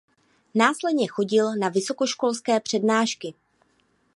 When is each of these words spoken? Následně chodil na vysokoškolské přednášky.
Následně 0.55 1.07
chodil 1.07 1.55
na 1.55 1.69
vysokoškolské 1.69 2.59
přednášky. 2.59 3.33